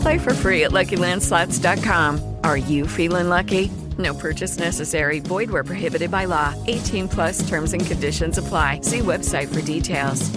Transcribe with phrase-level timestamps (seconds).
[0.00, 2.36] Play for free at LuckyLandSlots.com.
[2.44, 3.70] Are you feeling lucky?
[3.98, 5.20] No purchase necessary.
[5.20, 6.54] Void where prohibited by law.
[6.66, 8.80] 18 plus terms and conditions apply.
[8.82, 10.30] See website for details.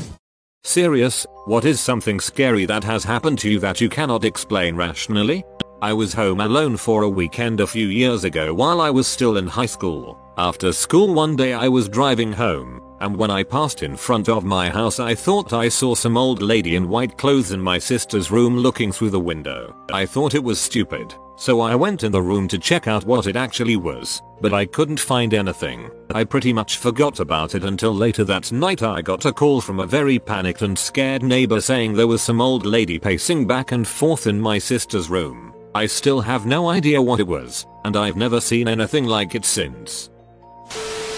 [0.66, 5.44] Serious, what is something scary that has happened to you that you cannot explain rationally?
[5.81, 9.36] I was home alone for a weekend a few years ago while I was still
[9.36, 10.17] in high school.
[10.38, 14.45] After school one day I was driving home and when I passed in front of
[14.45, 18.31] my house I thought I saw some old lady in white clothes in my sister's
[18.31, 19.75] room looking through the window.
[19.91, 23.27] I thought it was stupid, so I went in the room to check out what
[23.27, 25.91] it actually was, but I couldn't find anything.
[26.13, 29.81] I pretty much forgot about it until later that night I got a call from
[29.81, 33.85] a very panicked and scared neighbor saying there was some old lady pacing back and
[33.85, 35.53] forth in my sister's room.
[35.75, 39.43] I still have no idea what it was, and I've never seen anything like it
[39.43, 40.09] since.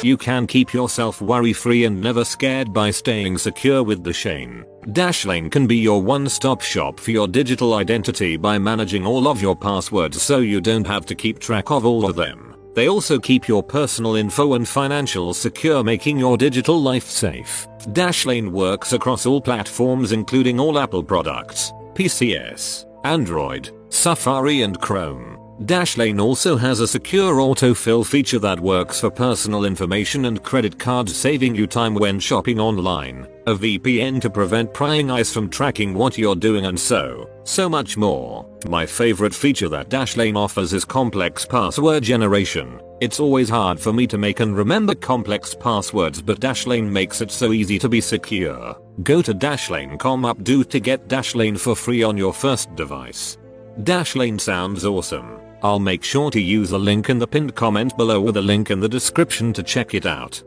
[0.06, 4.64] You can keep yourself worry free and never scared by staying secure with Dashlane.
[4.94, 9.42] Dashlane can be your one stop shop for your digital identity by managing all of
[9.42, 12.56] your passwords so you don't have to keep track of all of them.
[12.76, 17.68] They also keep your personal info and financials secure making your digital life safe.
[17.88, 25.45] Dashlane works across all platforms including all Apple products, PCS, Android, Safari and Chrome.
[25.62, 31.16] Dashlane also has a secure autofill feature that works for personal information and credit cards
[31.16, 36.18] saving you time when shopping online, a VPN to prevent prying eyes from tracking what
[36.18, 38.46] you're doing and so, so much more.
[38.68, 42.82] My favorite feature that Dashlane offers is complex password generation.
[43.00, 47.32] It's always hard for me to make and remember complex passwords but Dashlane makes it
[47.32, 48.76] so easy to be secure.
[49.04, 53.38] Go to dashlane.com updo to get Dashlane for free on your first device.
[53.80, 55.45] Dashlane sounds awesome.
[55.64, 58.72] I'll make sure to use a link in the pinned comment below or a link
[58.72, 60.42] in the description to check it out.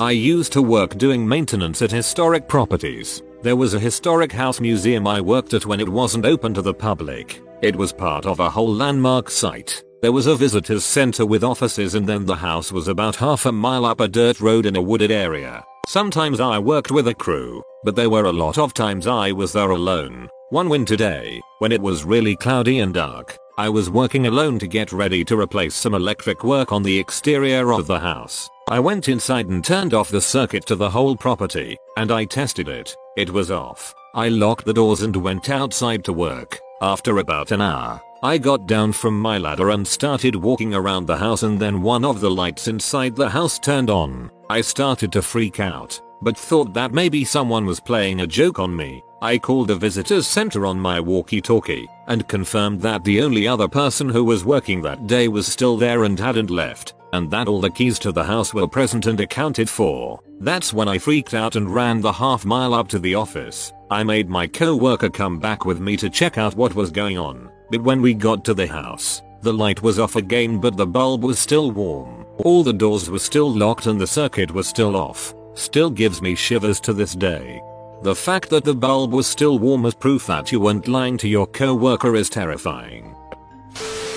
[0.00, 3.22] I used to work doing maintenance at historic properties.
[3.42, 6.74] There was a historic house museum I worked at when it wasn't open to the
[6.74, 7.40] public.
[7.62, 9.84] It was part of a whole landmark site.
[10.02, 13.52] There was a visitors center with offices and then the house was about half a
[13.52, 15.62] mile up a dirt road in a wooded area.
[15.88, 19.52] Sometimes I worked with a crew, but there were a lot of times I was
[19.52, 20.30] there alone.
[20.48, 24.66] One winter day, when it was really cloudy and dark, I was working alone to
[24.66, 28.48] get ready to replace some electric work on the exterior of the house.
[28.68, 32.68] I went inside and turned off the circuit to the whole property, and I tested
[32.68, 32.94] it.
[33.16, 33.94] It was off.
[34.14, 36.58] I locked the doors and went outside to work.
[36.80, 41.16] After about an hour, I got down from my ladder and started walking around the
[41.16, 44.30] house and then one of the lights inside the house turned on.
[44.48, 48.74] I started to freak out, but thought that maybe someone was playing a joke on
[48.74, 49.02] me.
[49.22, 54.08] I called the visitors center on my walkie-talkie and confirmed that the only other person
[54.08, 57.70] who was working that day was still there and hadn't left, and that all the
[57.70, 60.20] keys to the house were present and accounted for.
[60.40, 63.72] That's when I freaked out and ran the half mile up to the office.
[63.90, 67.50] I made my co-worker come back with me to check out what was going on,
[67.70, 71.22] but when we got to the house, the light was off again but the bulb
[71.22, 72.24] was still warm.
[72.38, 75.34] All the doors were still locked and the circuit was still off.
[75.54, 77.62] Still gives me shivers to this day.
[78.02, 81.28] The fact that the bulb was still warm as proof that you weren't lying to
[81.28, 83.14] your coworker is terrifying.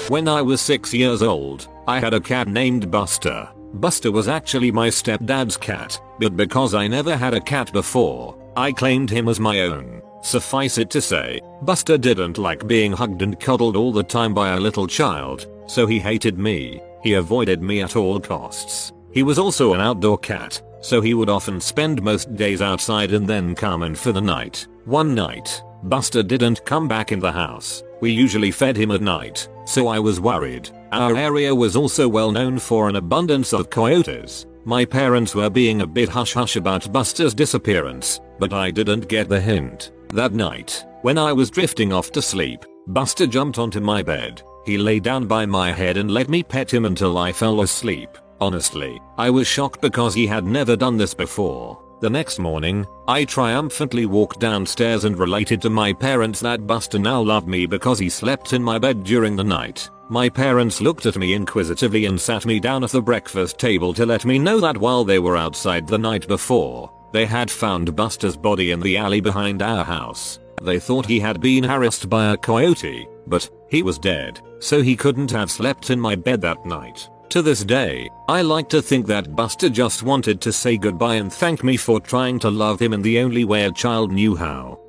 [0.07, 3.49] When I was 6 years old, I had a cat named Buster.
[3.73, 8.71] Buster was actually my stepdad's cat, but because I never had a cat before, I
[8.71, 10.01] claimed him as my own.
[10.21, 14.51] Suffice it to say, Buster didn't like being hugged and cuddled all the time by
[14.51, 16.81] a little child, so he hated me.
[17.01, 18.93] He avoided me at all costs.
[19.11, 23.27] He was also an outdoor cat, so he would often spend most days outside and
[23.27, 24.67] then come in for the night.
[24.85, 27.81] One night, Buster didn't come back in the house.
[28.01, 30.69] We usually fed him at night, so I was worried.
[30.91, 34.45] Our area was also well known for an abundance of coyotes.
[34.65, 39.27] My parents were being a bit hush hush about Buster's disappearance, but I didn't get
[39.29, 39.91] the hint.
[40.09, 44.41] That night, when I was drifting off to sleep, Buster jumped onto my bed.
[44.65, 48.17] He lay down by my head and let me pet him until I fell asleep.
[48.41, 51.81] Honestly, I was shocked because he had never done this before.
[52.01, 57.21] The next morning, I triumphantly walked downstairs and related to my parents that Buster now
[57.21, 59.89] loved me because he slept in my bed during the night.
[60.09, 64.05] My parents looked at me inquisitively and sat me down at the breakfast table to
[64.05, 68.35] let me know that while they were outside the night before, they had found Buster's
[68.35, 70.39] body in the alley behind our house.
[70.61, 74.95] They thought he had been harassed by a coyote, but he was dead, so he
[74.95, 77.09] couldn't have slept in my bed that night.
[77.33, 81.33] To this day, I like to think that Buster just wanted to say goodbye and
[81.33, 84.79] thank me for trying to love him in the only way a child knew how.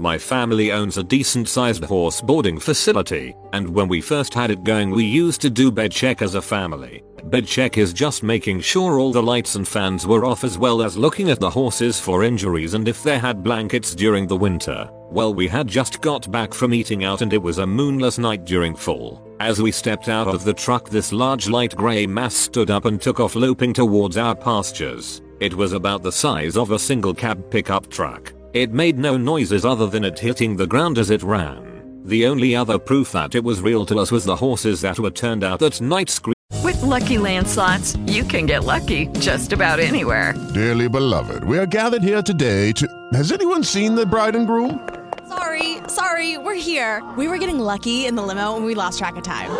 [0.00, 4.64] My family owns a decent sized horse boarding facility, and when we first had it
[4.64, 7.02] going we used to do bed check as a family.
[7.24, 10.82] Bed check is just making sure all the lights and fans were off as well
[10.82, 14.88] as looking at the horses for injuries and if they had blankets during the winter.
[15.10, 18.44] Well we had just got back from eating out and it was a moonless night
[18.44, 19.26] during fall.
[19.40, 23.00] As we stepped out of the truck this large light grey mass stood up and
[23.00, 25.22] took off loping towards our pastures.
[25.40, 28.32] It was about the size of a single cab pickup truck.
[28.54, 32.02] It made no noises other than it hitting the ground as it ran.
[32.04, 35.10] The only other proof that it was real to us was the horses that were
[35.10, 36.34] turned out at night screaming.
[36.62, 40.34] With Lucky Land slots, you can get lucky just about anywhere.
[40.54, 42.86] Dearly beloved, we are gathered here today to.
[43.12, 44.88] Has anyone seen the bride and groom?
[45.28, 47.02] Sorry, sorry, we're here.
[47.18, 49.50] We were getting lucky in the limo and we lost track of time.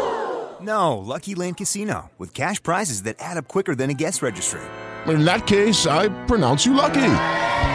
[0.62, 4.62] No, Lucky Land Casino, with cash prizes that add up quicker than a guest registry.
[5.08, 7.43] In that case, I pronounce you lucky.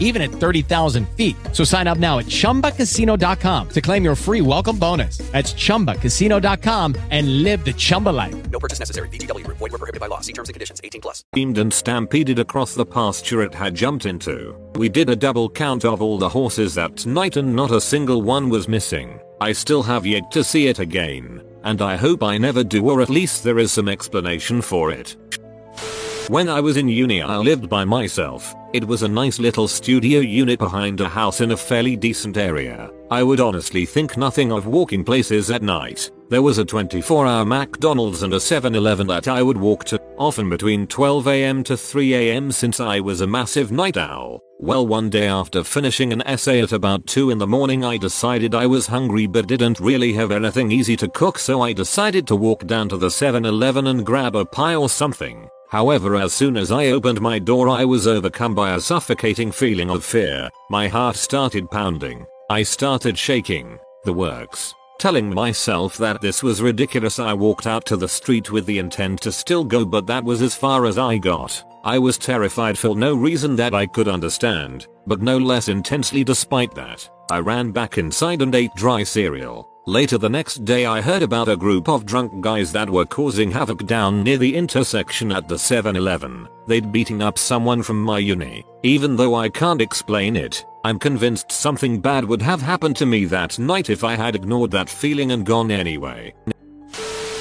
[0.00, 1.36] even at 30,000 feet.
[1.52, 5.18] So sign up now at ChumbaCasino.com to claim your free welcome bonus.
[5.32, 8.50] That's ChumbaCasino.com and live the Chumba life.
[8.50, 9.08] No purchase necessary.
[9.10, 9.58] VGW Group.
[9.58, 10.20] Void were prohibited by law.
[10.20, 10.80] See terms and conditions.
[10.82, 11.24] 18 plus.
[11.32, 14.56] screamed and stampeded across the pasture it had jumped into.
[14.76, 18.22] We did a double count of all the horses that night and not a single
[18.22, 19.20] one was missing.
[19.40, 23.00] I still have yet to see it again, and I hope I never do or
[23.00, 25.16] at least there is some explanation for it.
[26.28, 28.54] When I was in uni I lived by myself.
[28.74, 32.90] It was a nice little studio unit behind a house in a fairly decent area.
[33.10, 36.10] I would honestly think nothing of walking places at night.
[36.28, 40.50] There was a 24 hour McDonald's and a 7-Eleven that I would walk to, often
[40.50, 44.42] between 12am to 3am since I was a massive night owl.
[44.58, 48.54] Well one day after finishing an essay at about 2 in the morning I decided
[48.54, 52.36] I was hungry but didn't really have anything easy to cook so I decided to
[52.36, 55.48] walk down to the 7-Eleven and grab a pie or something.
[55.70, 59.90] However as soon as I opened my door I was overcome by a suffocating feeling
[59.90, 60.48] of fear.
[60.70, 62.24] My heart started pounding.
[62.48, 63.78] I started shaking.
[64.04, 64.74] The works.
[64.98, 69.20] Telling myself that this was ridiculous I walked out to the street with the intent
[69.22, 71.62] to still go but that was as far as I got.
[71.84, 76.74] I was terrified for no reason that I could understand, but no less intensely despite
[76.74, 77.08] that.
[77.30, 79.68] I ran back inside and ate dry cereal.
[79.88, 83.50] Later the next day I heard about a group of drunk guys that were causing
[83.50, 86.46] havoc down near the intersection at the 7-Eleven.
[86.66, 88.66] They'd beating up someone from my uni.
[88.82, 93.24] Even though I can't explain it, I'm convinced something bad would have happened to me
[93.24, 96.34] that night if I had ignored that feeling and gone anyway.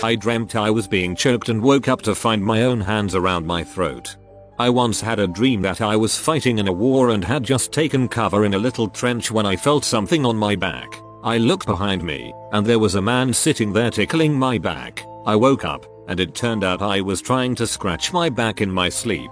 [0.02, 3.46] I dreamt I was being choked and woke up to find my own hands around
[3.46, 4.16] my throat.
[4.58, 7.74] I once had a dream that I was fighting in a war and had just
[7.74, 11.02] taken cover in a little trench when I felt something on my back.
[11.24, 15.04] I looked behind me, and there was a man sitting there tickling my back.
[15.26, 18.72] I woke up, and it turned out I was trying to scratch my back in
[18.72, 19.32] my sleep.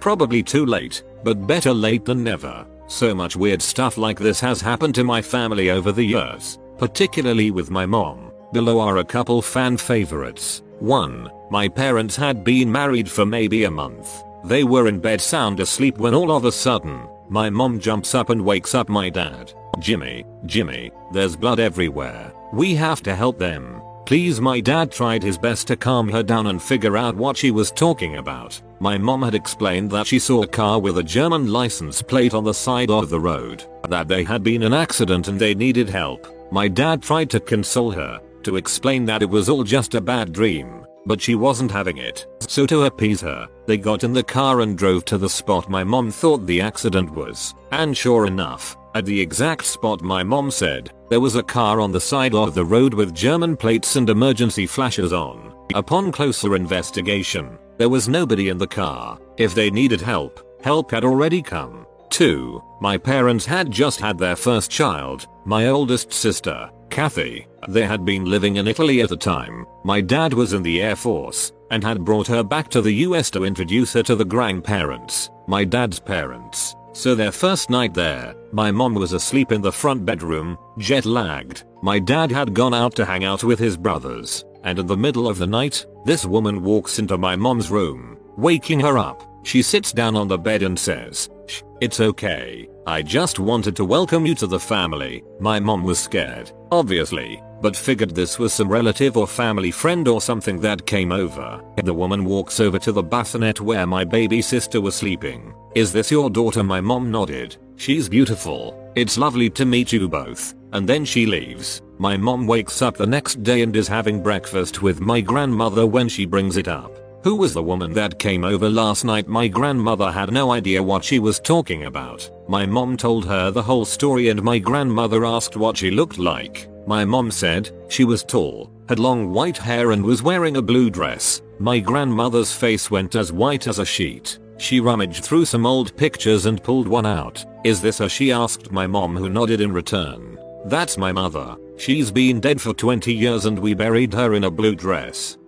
[0.00, 2.66] Probably too late, but better late than never.
[2.86, 7.50] So much weird stuff like this has happened to my family over the years, particularly
[7.50, 8.32] with my mom.
[8.52, 10.62] Below are a couple fan favorites.
[10.80, 11.30] 1.
[11.50, 14.22] My parents had been married for maybe a month.
[14.44, 18.28] They were in bed sound asleep when all of a sudden, my mom jumps up
[18.28, 19.54] and wakes up my dad.
[19.78, 22.30] Jimmy, Jimmy, there's blood everywhere.
[22.52, 23.80] We have to help them.
[24.04, 27.50] Please my dad tried his best to calm her down and figure out what she
[27.50, 28.60] was talking about.
[28.80, 32.44] My mom had explained that she saw a car with a German license plate on
[32.44, 36.26] the side of the road, that they had been an accident and they needed help.
[36.52, 40.34] My dad tried to console her, to explain that it was all just a bad
[40.34, 42.26] dream, but she wasn't having it.
[42.40, 45.84] So to appease her, they got in the car and drove to the spot my
[45.84, 47.54] mom thought the accident was.
[47.70, 51.92] And sure enough, at the exact spot my mom said, there was a car on
[51.92, 55.54] the side of the road with German plates and emergency flashes on.
[55.74, 59.18] Upon closer investigation, there was nobody in the car.
[59.38, 61.86] If they needed help, help had already come.
[62.12, 62.62] 2.
[62.80, 67.46] My parents had just had their first child, my oldest sister, Kathy.
[67.68, 69.64] They had been living in Italy at the time.
[69.82, 73.30] My dad was in the Air Force and had brought her back to the US
[73.30, 76.76] to introduce her to the grandparents, my dad's parents.
[76.92, 81.64] So their first night there, my mom was asleep in the front bedroom, jet lagged.
[81.82, 85.26] My dad had gone out to hang out with his brothers, and in the middle
[85.26, 89.31] of the night, this woman walks into my mom's room, waking her up.
[89.44, 92.68] She sits down on the bed and says, Shh, it's okay.
[92.86, 95.24] I just wanted to welcome you to the family.
[95.40, 100.20] My mom was scared, obviously, but figured this was some relative or family friend or
[100.20, 101.62] something that came over.
[101.82, 105.54] The woman walks over to the bassinet where my baby sister was sleeping.
[105.74, 106.62] Is this your daughter?
[106.62, 107.56] My mom nodded.
[107.76, 108.92] She's beautiful.
[108.94, 110.54] It's lovely to meet you both.
[110.72, 111.82] And then she leaves.
[111.98, 116.08] My mom wakes up the next day and is having breakfast with my grandmother when
[116.08, 117.01] she brings it up.
[117.22, 119.28] Who was the woman that came over last night?
[119.28, 122.28] My grandmother had no idea what she was talking about.
[122.48, 126.68] My mom told her the whole story and my grandmother asked what she looked like.
[126.84, 130.90] My mom said she was tall, had long white hair and was wearing a blue
[130.90, 131.42] dress.
[131.60, 134.40] My grandmother's face went as white as a sheet.
[134.58, 137.44] She rummaged through some old pictures and pulled one out.
[137.62, 138.08] Is this her?
[138.08, 140.40] She asked my mom who nodded in return.
[140.64, 141.56] That's my mother.
[141.76, 145.38] She's been dead for 20 years and we buried her in a blue dress.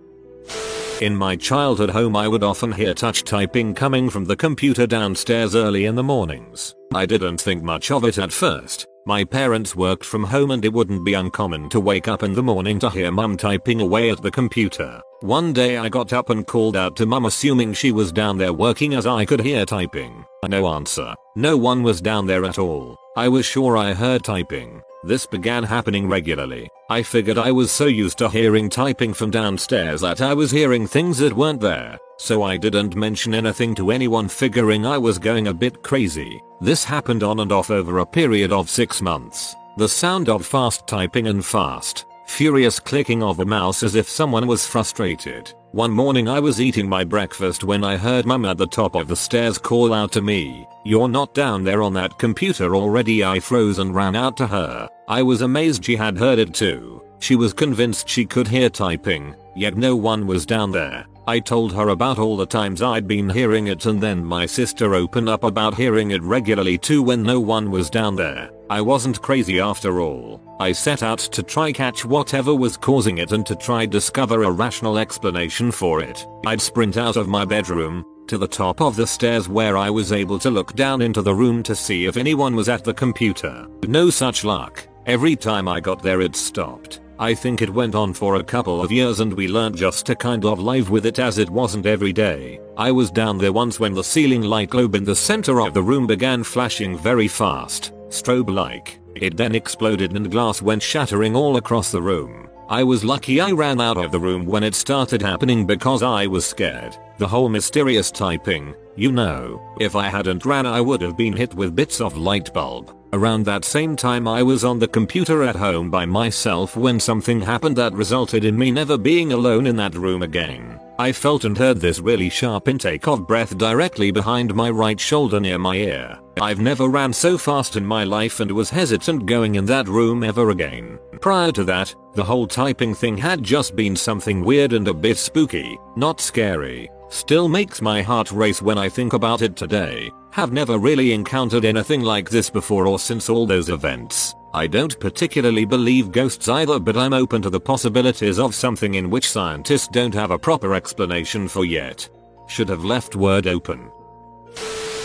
[1.01, 5.53] In my childhood home I would often hear touch typing coming from the computer downstairs
[5.53, 6.73] early in the mornings.
[6.93, 8.87] I didn't think much of it at first.
[9.05, 12.41] My parents worked from home and it wouldn't be uncommon to wake up in the
[12.41, 15.01] morning to hear mum typing away at the computer.
[15.19, 18.53] One day I got up and called out to mum assuming she was down there
[18.53, 20.23] working as I could hear typing.
[20.47, 21.13] No answer.
[21.35, 22.95] No one was down there at all.
[23.17, 24.81] I was sure I heard typing.
[25.05, 26.67] This began happening regularly.
[26.89, 30.87] I figured I was so used to hearing typing from downstairs that I was hearing
[30.87, 35.45] things that weren't there, so I didn't mention anything to anyone figuring I was going
[35.45, 36.41] a bit crazy.
[36.59, 39.55] This happened on and off over a period of 6 months.
[39.77, 44.47] The sound of fast typing and fast, furious clicking of a mouse as if someone
[44.47, 45.53] was frustrated.
[45.71, 49.07] One morning I was eating my breakfast when I heard mum at the top of
[49.07, 53.39] the stairs call out to me, you're not down there on that computer already I
[53.39, 54.89] froze and ran out to her.
[55.07, 57.01] I was amazed she had heard it too.
[57.19, 61.05] She was convinced she could hear typing, yet no one was down there.
[61.27, 64.93] I told her about all the times I'd been hearing it and then my sister
[64.93, 68.51] opened up about hearing it regularly too when no one was down there.
[68.69, 70.41] I wasn't crazy after all.
[70.59, 74.51] I set out to try catch whatever was causing it and to try discover a
[74.51, 76.25] rational explanation for it.
[76.45, 80.11] I'd sprint out of my bedroom, to the top of the stairs where I was
[80.11, 83.67] able to look down into the room to see if anyone was at the computer.
[83.87, 84.87] No such luck.
[85.05, 86.99] Every time I got there it stopped.
[87.19, 90.15] I think it went on for a couple of years and we learned just to
[90.15, 92.59] kind of live with it as it wasn't every day.
[92.75, 95.83] I was down there once when the ceiling light globe in the center of the
[95.83, 98.99] room began flashing very fast, strobe like.
[99.13, 102.49] It then exploded and glass went shattering all across the room.
[102.67, 106.25] I was lucky I ran out of the room when it started happening because I
[106.25, 106.97] was scared.
[107.19, 111.53] The whole mysterious typing, you know, if I hadn't ran I would have been hit
[111.53, 112.91] with bits of light bulb.
[113.13, 117.39] Around that same time I was on the computer at home by myself when something
[117.39, 120.79] happened that resulted in me never being alone in that room again.
[120.97, 125.41] I felt and heard this really sharp intake of breath directly behind my right shoulder
[125.41, 126.17] near my ear.
[126.39, 130.23] I've never ran so fast in my life and was hesitant going in that room
[130.23, 130.97] ever again.
[131.19, 135.17] Prior to that, the whole typing thing had just been something weird and a bit
[135.17, 136.89] spooky, not scary.
[137.09, 140.11] Still makes my heart race when I think about it today.
[140.31, 144.33] Have never really encountered anything like this before or since all those events.
[144.55, 149.09] I don't particularly believe ghosts either but I'm open to the possibilities of something in
[149.09, 152.07] which scientists don't have a proper explanation for yet.
[152.47, 153.91] Should have left word open.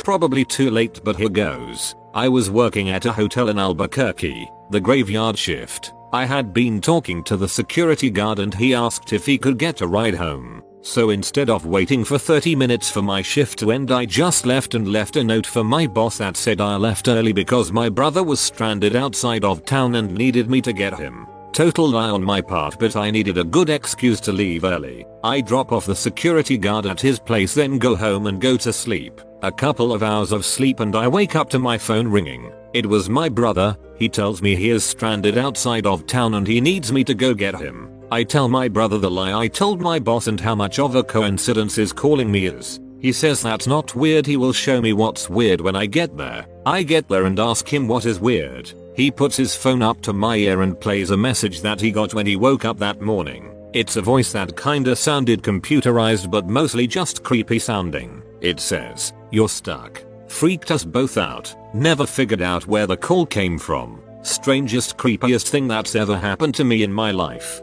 [0.05, 1.97] Probably too late but here goes.
[2.15, 5.95] I was working at a hotel in Albuquerque, the graveyard shift.
[6.13, 9.81] I had been talking to the security guard and he asked if he could get
[9.81, 10.63] a ride home.
[10.83, 14.75] So instead of waiting for 30 minutes for my shift to end I just left
[14.75, 18.23] and left a note for my boss that said I left early because my brother
[18.23, 21.27] was stranded outside of town and needed me to get him.
[21.53, 25.07] Total lie on my part but I needed a good excuse to leave early.
[25.23, 28.73] I drop off the security guard at his place then go home and go to
[28.73, 29.21] sleep.
[29.43, 32.53] A couple of hours of sleep and I wake up to my phone ringing.
[32.73, 36.61] It was my brother, he tells me he is stranded outside of town and he
[36.61, 37.90] needs me to go get him.
[38.13, 41.05] I tell my brother the lie I told my boss and how much of a
[41.05, 42.81] coincidence his calling me is.
[42.99, 46.45] He says that's not weird he will show me what's weird when I get there.
[46.67, 48.73] I get there and ask him what is weird.
[48.97, 52.13] He puts his phone up to my ear and plays a message that he got
[52.13, 53.55] when he woke up that morning.
[53.75, 58.25] It's a voice that kinda sounded computerized but mostly just creepy sounding.
[58.41, 60.03] It says, you're stuck.
[60.27, 61.55] Freaked us both out.
[61.75, 64.03] Never figured out where the call came from.
[64.23, 67.63] Strangest creepiest thing that's ever happened to me in my life.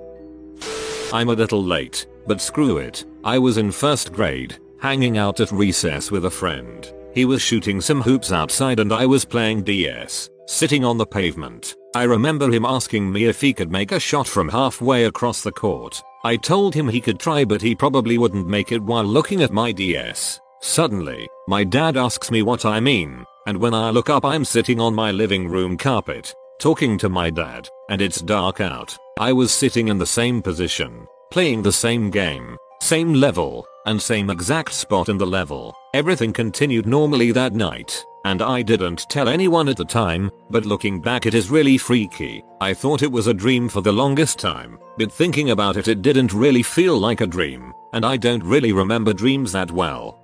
[1.14, 3.06] I'm a little late, but screw it.
[3.24, 6.92] I was in first grade, hanging out at recess with a friend.
[7.14, 11.76] He was shooting some hoops outside and I was playing DS, sitting on the pavement.
[11.96, 15.52] I remember him asking me if he could make a shot from halfway across the
[15.52, 16.02] court.
[16.24, 19.52] I told him he could try but he probably wouldn't make it while looking at
[19.52, 20.40] my DS.
[20.62, 24.80] Suddenly, my dad asks me what I mean, and when I look up I'm sitting
[24.80, 28.98] on my living room carpet, talking to my dad, and it's dark out.
[29.20, 34.30] I was sitting in the same position, playing the same game, same level, and same
[34.30, 35.76] exact spot in the level.
[35.94, 41.02] Everything continued normally that night, and I didn't tell anyone at the time, but looking
[41.02, 42.44] back it is really freaky.
[42.62, 46.02] I thought it was a dream for the longest time, but thinking about it it
[46.02, 50.20] didn't really feel like a dream, and I don't really remember dreams that well.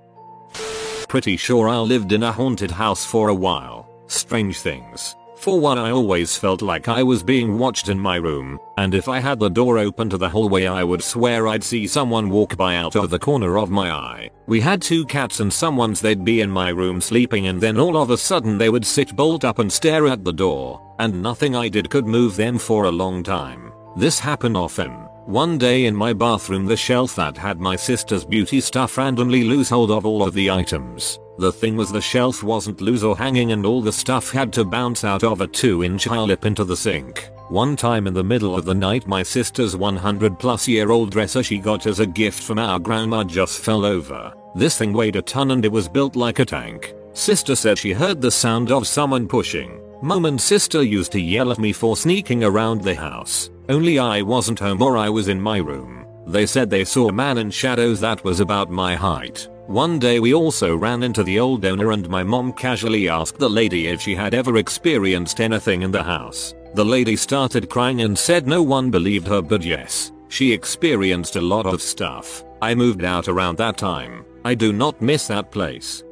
[1.08, 3.88] Pretty sure I lived in a haunted house for a while.
[4.06, 5.16] Strange things.
[5.44, 9.08] For one I always felt like I was being watched in my room, and if
[9.10, 12.56] I had the door open to the hallway I would swear I'd see someone walk
[12.56, 14.30] by out of the corner of my eye.
[14.46, 17.98] We had two cats and someone's they'd be in my room sleeping and then all
[17.98, 21.54] of a sudden they would sit bolt up and stare at the door, and nothing
[21.54, 23.70] I did could move them for a long time.
[23.96, 24.96] This happened often.
[25.26, 29.70] One day in my bathroom the shelf that had my sister's beauty stuff randomly lose
[29.70, 31.18] hold of all of the items.
[31.38, 34.66] The thing was the shelf wasn't loose or hanging and all the stuff had to
[34.66, 37.30] bounce out of a 2 inch high lip into the sink.
[37.48, 41.42] One time in the middle of the night my sister's 100 plus year old dresser
[41.42, 44.30] she got as a gift from our grandma just fell over.
[44.54, 46.94] This thing weighed a ton and it was built like a tank.
[47.14, 49.80] Sister said she heard the sound of someone pushing.
[50.04, 53.48] Mom and sister used to yell at me for sneaking around the house.
[53.70, 56.04] Only I wasn't home or I was in my room.
[56.26, 59.48] They said they saw a man in shadows that was about my height.
[59.66, 63.48] One day we also ran into the old owner and my mom casually asked the
[63.48, 66.52] lady if she had ever experienced anything in the house.
[66.74, 71.40] The lady started crying and said no one believed her but yes, she experienced a
[71.40, 72.44] lot of stuff.
[72.60, 74.26] I moved out around that time.
[74.44, 76.03] I do not miss that place.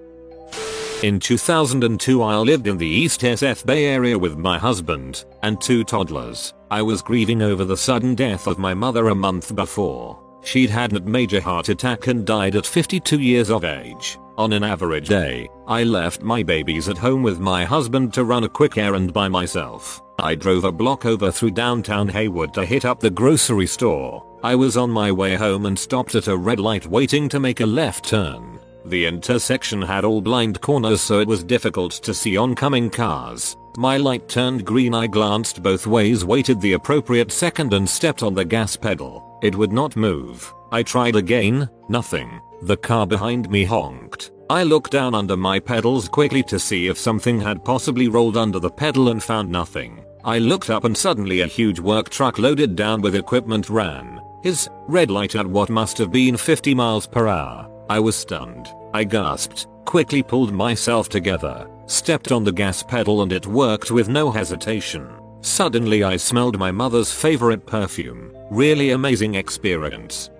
[1.03, 5.83] In 2002 I lived in the East SF Bay Area with my husband and two
[5.83, 6.55] toddlers.
[6.71, 10.23] I was grieving over the sudden death of my mother a month before.
[10.45, 14.17] She'd had a major heart attack and died at 52 years of age.
[14.39, 18.45] On an average day, I left my babies at home with my husband to run
[18.45, 20.01] a quick errand by myself.
[20.21, 24.25] I drove a block over through downtown Hayward to hit up the grocery store.
[24.45, 27.61] I was on my way home and stopped at a red light waiting to make
[27.61, 28.61] a left turn.
[28.85, 33.57] The intersection had all blind corners so it was difficult to see oncoming cars.
[33.77, 38.35] My light turned green I glanced both ways waited the appropriate second and stepped on
[38.35, 39.39] the gas pedal.
[39.43, 40.53] It would not move.
[40.73, 42.41] I tried again, nothing.
[42.63, 44.31] The car behind me honked.
[44.51, 48.59] I looked down under my pedals quickly to see if something had possibly rolled under
[48.59, 50.05] the pedal and found nothing.
[50.25, 54.21] I looked up and suddenly a huge work truck loaded down with equipment ran.
[54.43, 57.69] His red light at what must have been 50 miles per hour.
[57.93, 58.71] I was stunned.
[58.95, 64.09] I gasped, quickly pulled myself together, stepped on the gas pedal and it worked with
[64.09, 65.07] no hesitation.
[65.43, 68.35] Suddenly I smelled my mother's favorite perfume.
[68.51, 70.31] Really amazing experience.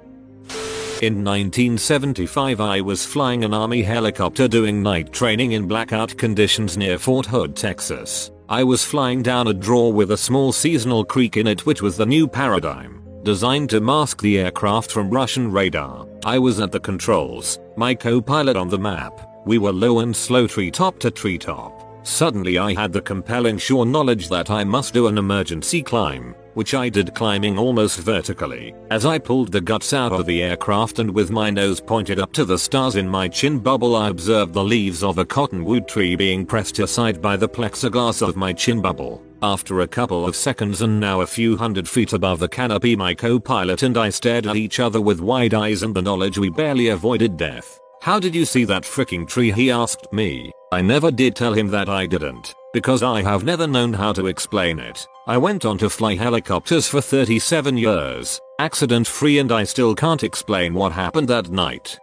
[1.03, 6.99] In 1975 I was flying an army helicopter doing night training in blackout conditions near
[6.99, 8.31] Fort Hood, Texas.
[8.49, 11.99] I was flying down a draw with a small seasonal creek in it which was
[11.99, 16.07] the new paradigm, designed to mask the aircraft from Russian radar.
[16.25, 19.29] I was at the controls, my co-pilot on the map.
[19.47, 22.07] We were low and slow treetop to treetop.
[22.07, 26.75] Suddenly I had the compelling sure knowledge that I must do an emergency climb, which
[26.75, 28.75] I did climbing almost vertically.
[28.91, 32.33] As I pulled the guts out of the aircraft and with my nose pointed up
[32.35, 36.17] to the stars in my chin bubble I observed the leaves of a cottonwood tree
[36.17, 39.23] being pressed aside by the plexiglass of my chin bubble.
[39.43, 43.13] After a couple of seconds and now a few hundred feet above the canopy my
[43.13, 46.89] co-pilot and I stared at each other with wide eyes and the knowledge we barely
[46.89, 47.81] avoided death.
[48.03, 50.53] How did you see that freaking tree he asked me.
[50.73, 54.27] I never did tell him that I didn't, because I have never known how to
[54.27, 55.07] explain it.
[55.25, 60.25] I went on to fly helicopters for 37 years, accident free and I still can't
[60.25, 61.97] explain what happened that night.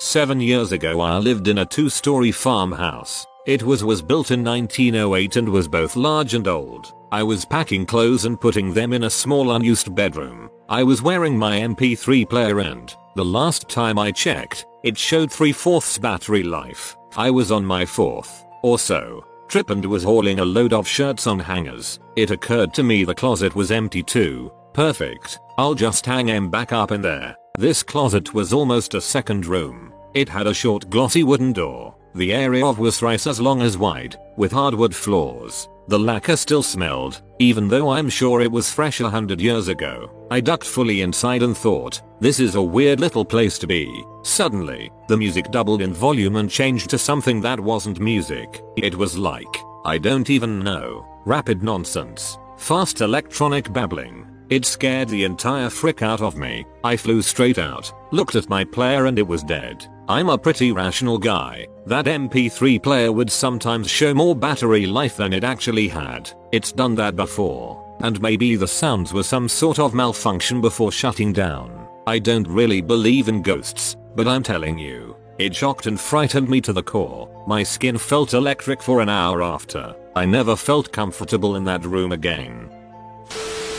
[0.00, 3.26] 7 years ago I lived in a 2 story farmhouse.
[3.46, 6.94] It was was built in 1908 and was both large and old.
[7.12, 10.50] I was packing clothes and putting them in a small unused bedroom.
[10.70, 15.52] I was wearing my MP3 player and, the last time I checked, it showed 3
[15.52, 16.96] fourths battery life.
[17.18, 21.26] I was on my fourth, or so, trip and was hauling a load of shirts
[21.26, 21.98] on hangers.
[22.16, 24.52] It occurred to me the closet was empty too.
[24.74, 27.36] Perfect, I'll just hang them back up in there.
[27.56, 29.92] This closet was almost a second room.
[30.14, 31.94] It had a short glossy wooden door.
[32.14, 35.68] The area of was thrice as long as wide, with hardwood floors.
[35.88, 40.26] The lacquer still smelled, even though I'm sure it was fresh a hundred years ago.
[40.30, 44.04] I ducked fully inside and thought, this is a weird little place to be.
[44.22, 48.60] Suddenly, the music doubled in volume and changed to something that wasn't music.
[48.76, 54.26] It was like, I don't even know, rapid nonsense, fast electronic babbling.
[54.50, 56.64] It scared the entire frick out of me.
[56.82, 59.86] I flew straight out, looked at my player and it was dead.
[60.08, 61.66] I'm a pretty rational guy.
[61.84, 66.30] That MP3 player would sometimes show more battery life than it actually had.
[66.50, 67.84] It's done that before.
[68.00, 71.86] And maybe the sounds were some sort of malfunction before shutting down.
[72.06, 76.62] I don't really believe in ghosts, but I'm telling you, it shocked and frightened me
[76.62, 77.28] to the core.
[77.46, 79.94] My skin felt electric for an hour after.
[80.16, 82.70] I never felt comfortable in that room again.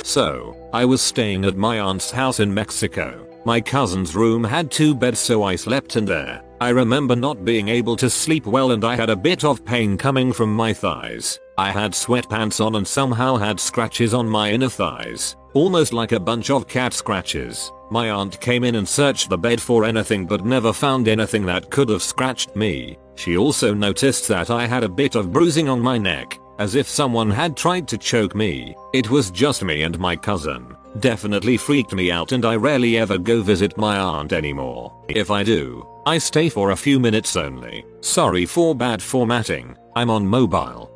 [0.09, 3.27] So, I was staying at my aunt's house in Mexico.
[3.45, 6.41] My cousin's room had two beds so I slept in there.
[6.59, 9.99] I remember not being able to sleep well and I had a bit of pain
[9.99, 11.39] coming from my thighs.
[11.59, 15.35] I had sweatpants on and somehow had scratches on my inner thighs.
[15.53, 17.71] Almost like a bunch of cat scratches.
[17.91, 21.69] My aunt came in and searched the bed for anything but never found anything that
[21.69, 22.97] could have scratched me.
[23.13, 26.87] She also noticed that I had a bit of bruising on my neck, as if
[26.87, 28.75] someone had tried to choke me.
[28.93, 30.75] It was just me and my cousin.
[30.99, 34.93] Definitely freaked me out and I rarely ever go visit my aunt anymore.
[35.07, 37.85] If I do, I stay for a few minutes only.
[38.01, 40.91] Sorry for bad formatting, I'm on mobile.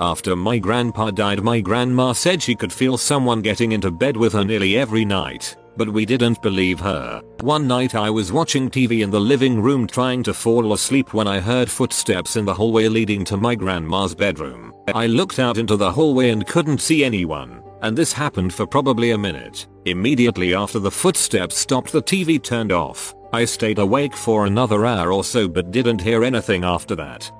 [0.00, 4.32] After my grandpa died my grandma said she could feel someone getting into bed with
[4.34, 5.56] her nearly every night.
[5.76, 7.22] But we didn't believe her.
[7.40, 11.28] One night I was watching TV in the living room trying to fall asleep when
[11.28, 14.74] I heard footsteps in the hallway leading to my grandma's bedroom.
[14.88, 17.62] I looked out into the hallway and couldn't see anyone.
[17.82, 19.66] And this happened for probably a minute.
[19.84, 23.14] Immediately after the footsteps stopped the TV turned off.
[23.32, 27.30] I stayed awake for another hour or so but didn't hear anything after that.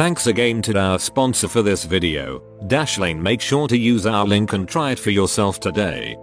[0.00, 4.54] Thanks again to our sponsor for this video, Dashlane make sure to use our link
[4.54, 6.16] and try it for yourself today.